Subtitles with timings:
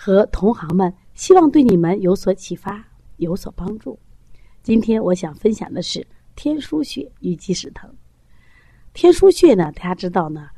[0.00, 3.98] 和同行们，希望对你们有所启发，有所帮助。
[4.62, 7.92] 今天我想分享的是天枢穴与鸡屎藤。
[8.92, 10.50] 天枢穴呢，大家知道呢，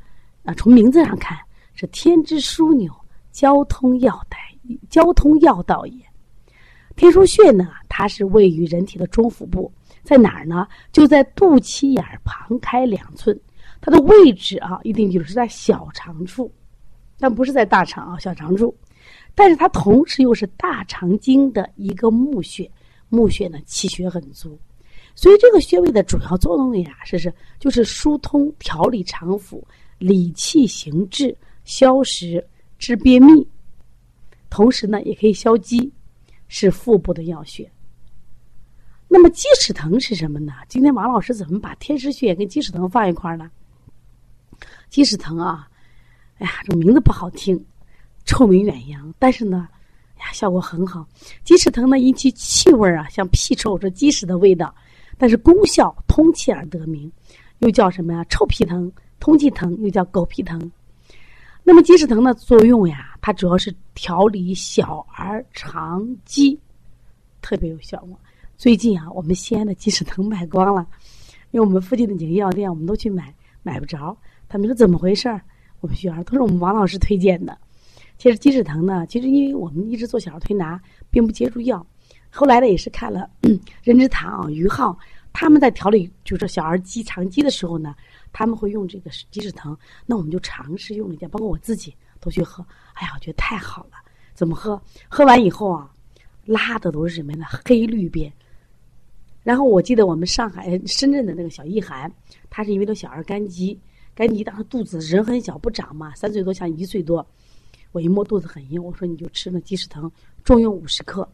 [0.43, 1.35] 啊，从名字上看
[1.73, 2.93] 是天之枢纽，
[3.31, 4.37] 交通要带，
[4.91, 5.99] 交通要道也。
[6.95, 10.67] 天枢穴呢，它是位于人体的中腹部，在哪儿呢？
[10.91, 13.35] 就在肚脐眼旁开两寸，
[13.81, 16.53] 它的位置啊，一定就是在小肠处，
[17.17, 18.71] 但不是在大肠啊，小肠处。
[19.33, 22.69] 但是它同时又是大肠经的一个募穴，
[23.09, 24.59] 募穴呢气血很足，
[25.15, 29.63] 所以这个穴位的主要作用呀是是就是疏通调理肠腑、
[29.97, 32.45] 理气行滞、消食
[32.77, 33.47] 治便秘，
[34.49, 35.91] 同时呢也可以消积，
[36.47, 37.69] 是腹部的要穴。
[39.07, 40.53] 那么鸡屎藤是什么呢？
[40.67, 43.49] 今天王老师怎么把天师穴跟鸡屎藤放一块儿呢？
[44.89, 45.67] 鸡屎藤啊，
[46.37, 47.65] 哎呀，这名字不好听。
[48.25, 49.67] 臭名远扬，但是呢，
[50.19, 51.05] 呀，效果很好。
[51.43, 54.73] 鸡屎藤呢，因其气味啊，像屁臭，这鸡屎的味道，
[55.17, 57.11] 但是功效通气而得名，
[57.59, 58.23] 又叫什么呀？
[58.29, 60.71] 臭屁藤、通气藤，又叫狗屁藤。
[61.63, 66.59] 那么鸡屎藤的作用呀，它主要是调理小儿肠积，
[67.41, 68.17] 特别有效果。
[68.57, 70.87] 最近啊，我们西安的鸡屎藤卖光了，
[71.51, 74.15] 因为我们附近的几个药店，我们都去买，买不着。
[74.47, 75.41] 他们说怎么回事儿？
[75.81, 77.57] 我们学儿都是我们王老师推荐的。
[78.21, 81.83] 其实鸡屎藤呢，其实因为我们一直做小儿推拿，并不接触药。
[82.29, 83.27] 后来呢，也是看了
[83.81, 84.95] 任之堂啊、于浩
[85.33, 87.95] 他们在调理就是小儿积肠积的时候呢，
[88.31, 89.75] 他们会用这个鸡屎藤。
[90.05, 92.63] 那我们就尝试用了一下，包括我自己都去喝。
[92.93, 93.93] 哎呀，我觉得太好了！
[94.35, 94.79] 怎么喝？
[95.09, 95.91] 喝完以后啊，
[96.45, 97.45] 拉的都是什么呢？
[97.65, 98.31] 黑绿便。
[99.41, 102.13] 然后我记得我们上海、深圳的那个小易涵，
[102.51, 103.79] 他是因为都小儿肝积，
[104.13, 107.25] 肝积当时肚子人很小不长嘛，三岁多像一岁多。
[107.91, 110.09] 我一摸肚子很硬，我说你就吃那鸡屎藤，
[110.43, 111.27] 重用五十克。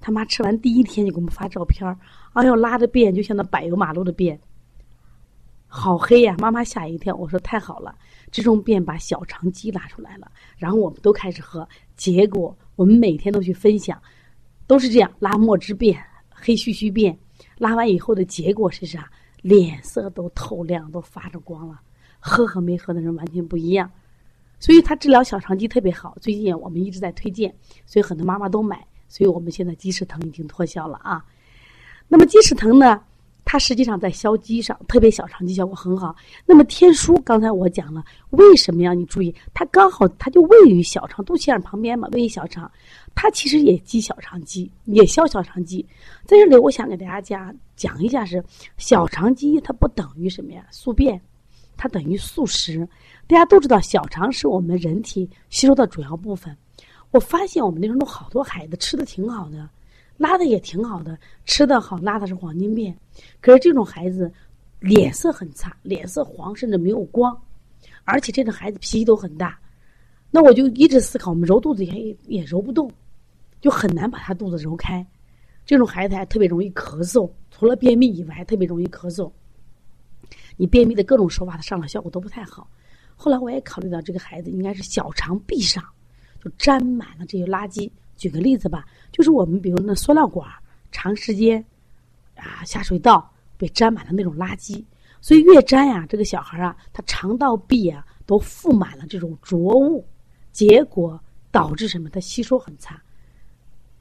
[0.00, 1.96] 他妈吃完第一天就给我们发照片儿，
[2.32, 4.38] 哎呦拉的便就像那柏油马路的便，
[5.68, 6.36] 好黑呀！
[6.38, 7.14] 妈妈吓一跳。
[7.14, 7.94] 我说太好了，
[8.30, 10.30] 这种便把小肠积拉出来了。
[10.58, 14.00] 然后我们都开始喝，结果我们每天都去分享，
[14.66, 15.98] 都是这样拉墨汁便、
[16.28, 17.16] 黑须须便，
[17.56, 19.10] 拉完以后的结果是啥？
[19.40, 21.80] 脸色都透亮，都发着光了。
[22.20, 23.90] 喝和没喝的人完全不一样。
[24.62, 27.52] 所以它治疗小肠积特别好，最近我们一直在推荐，
[27.84, 28.86] 所以很多妈妈都买。
[29.08, 31.22] 所以我们现在鸡屎藤已经脱销了啊。
[32.06, 33.02] 那么鸡屎藤呢，
[33.44, 36.14] 它实际上在消积上，特别小肠积效果很好。
[36.46, 39.34] 那么天枢刚才我讲了，为什么要你注意？
[39.52, 42.70] 它刚好它就位于小肠肚脐眼旁边嘛，位于小肠，
[43.16, 45.84] 它其实也积小肠积，也消小肠积。
[46.24, 48.42] 在这里，我想给大家讲讲一下是
[48.78, 50.64] 小肠积，它不等于什么呀？
[50.70, 51.20] 宿便，
[51.82, 52.88] 它等于素食。
[53.26, 56.56] 大家都知道，小肠是我们人体吸收的主要部分。
[57.10, 59.68] 我发现我们那时候好多孩子吃的挺好的，
[60.16, 62.96] 拉的也挺好的，吃的好，拉的是黄金便。
[63.40, 64.32] 可是这种孩子
[64.78, 67.36] 脸色很差，脸色黄，甚至没有光，
[68.04, 69.58] 而且这种孩子脾气都很大。
[70.30, 72.88] 那我就一直思考，我们揉肚子也也揉不动，
[73.60, 75.04] 就很难把他肚子揉开。
[75.66, 79.28] 这种孩子还特别容易咳嗽，除了便秘以外，还特别容易咳嗽。
[80.56, 82.68] 你便秘的各种手法，他上了效果都不太好。
[83.14, 85.84] 后来我也考虑到这个孩子应该是小肠壁上
[86.42, 87.90] 就沾满了这些垃圾。
[88.16, 90.48] 举个例子吧，就是我们比如那塑料管
[90.92, 91.64] 长时间
[92.36, 94.84] 啊下水道被沾满了那种垃圾，
[95.20, 100.06] 所以越沾呀，这个小孩啊，他肠道壁啊都覆满了这种浊物，
[100.52, 102.08] 结果导致什么？
[102.10, 103.02] 他吸收很差，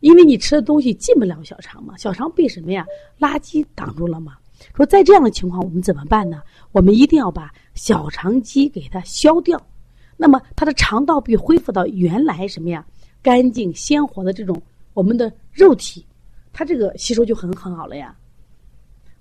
[0.01, 2.85] 因为你吃的东西进不了小肠嘛，小肠被什么呀？
[3.19, 4.37] 垃圾挡住了嘛。
[4.75, 6.41] 说在这样的情况，我们怎么办呢？
[6.71, 9.61] 我们一定要把小肠肌给它消掉，
[10.17, 12.85] 那么它的肠道壁恢复到原来什么呀？
[13.21, 14.59] 干净鲜活的这种
[14.93, 16.05] 我们的肉体，
[16.51, 18.15] 它这个吸收就很很好了呀。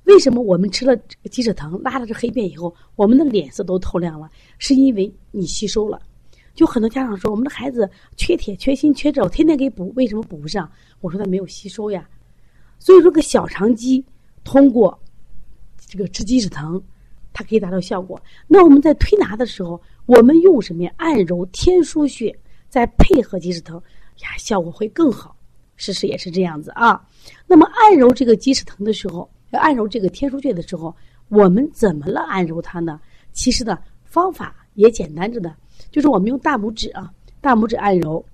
[0.05, 4.31] 为什么我们吃了这个鸡屎藤拉了这黑便以后，我们的脸色都透亮了？
[4.59, 6.01] 是因为你吸收了。
[6.55, 10.71] 就很多家长说，我们的孩子缺铁、缺锌、缺这，我，天天给补，为什么补不上？
[11.01, 12.09] 我说他没有吸收呀。
[12.79, 14.05] 所以说，个小肠肌
[14.45, 14.99] 通过。
[15.91, 16.81] 这个吃鸡屎藤，
[17.33, 18.21] 它可以达到效果。
[18.47, 20.93] 那我们在推拿的时候，我们用什么呀？
[20.97, 22.33] 按揉天枢穴，
[22.69, 23.77] 再配合鸡翅藤，
[24.21, 25.35] 呀，效果会更好。
[25.75, 27.05] 事实也是这样子啊。
[27.45, 30.95] 那么按揉这个鸡翅藤的时候，要按揉这个天枢穴的时候，
[31.29, 33.01] 我们怎么来按揉它呢？
[33.33, 35.53] 其实呢，方法也简单着的，
[35.91, 37.11] 就是我们用大拇指啊，
[37.41, 38.25] 大拇指按揉，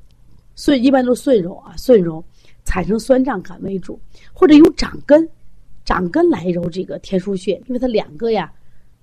[0.56, 2.23] 顺一般都顺揉啊，顺揉
[2.67, 3.99] 产生酸胀感为主，
[4.35, 5.26] 或者用掌根，
[5.87, 8.53] 掌根来揉这个天枢穴，因为它两个呀，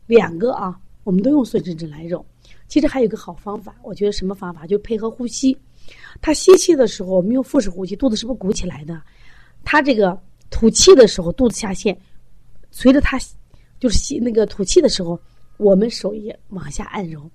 [0.06, 2.24] 两个啊，我们都用顺时针来揉。
[2.68, 4.68] 其实还有一个好方法，我觉得什么方法？
[4.68, 5.58] 就配合呼吸。
[6.22, 9.02] 他吸气的时候，我们用腹式呼吸，肚子是不是鼓起来的？
[9.64, 10.20] 他这个
[10.50, 11.98] 吐气的时候，肚子下陷。
[12.70, 13.18] 随着他
[13.80, 15.18] 就是吸那个吐气的时候，
[15.56, 17.32] 我们手也往下按揉。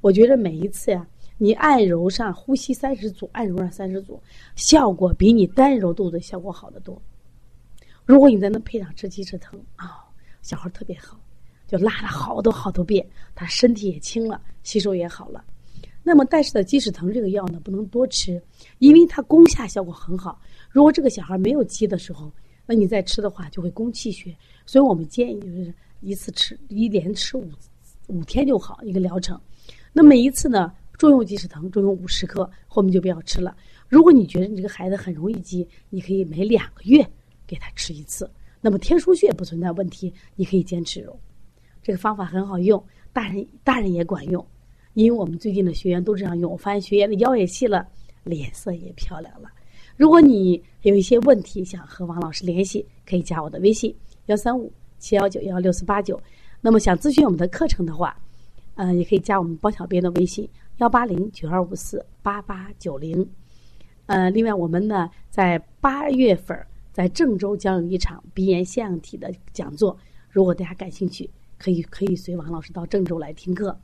[0.00, 1.06] 我觉得每一次呀，
[1.36, 4.20] 你按揉上呼吸三十组，按揉上三十组，
[4.56, 7.00] 效果比你单揉肚子效果好得多。
[8.08, 10.02] 如果你在那配上吃鸡翅藤啊，
[10.40, 11.20] 小孩特别好。
[11.66, 15.44] 就拉了好多好多遍，他身体也轻了，吸收也好了。
[16.02, 18.42] 那么，但是呢，鸡屎藤这个药呢，不能多吃，
[18.78, 20.40] 因为它攻下效果很好。
[20.70, 22.32] 如果这个小孩没有积的时候，
[22.64, 24.34] 那你再吃的话就会攻气血。
[24.64, 27.46] 所以我们建议就是一次吃，一连吃五
[28.06, 29.38] 五天就好一个疗程。
[29.92, 33.54] 那每一次呢，重用鸡屎藤，重用五十克，后面就不要吃了。
[33.88, 37.06] 如果你觉得你这个孩子很容易积，你可以每两个月
[37.48, 38.30] 给他吃一次。
[38.60, 41.18] 那么天枢穴不存在问题，你可以坚持揉。
[41.82, 42.80] 这个方法很好用，
[43.12, 44.46] 大人大人也管用，
[44.94, 47.88] 因为我们最近的学员都这样用，我发现学员的腰也细了，
[48.24, 49.48] 脸色也漂亮了。
[49.96, 53.92] 如果你有一些问题想和王老师联系，可以加我的微信
[54.26, 56.20] 幺三五七幺九幺六四八九。
[56.60, 58.20] 那么想咨询我们的课程的话，
[58.74, 60.48] 呃，也可以加我们包小编的微信
[60.78, 63.28] 幺八零九二五四八八九零。
[64.06, 66.56] 呃，另外我们呢，在八月份
[66.98, 69.96] 在郑州将有一场鼻炎腺样体的讲座，
[70.28, 71.30] 如果大家感兴趣。
[71.56, 73.78] 可以可以随王老师到郑州来听课。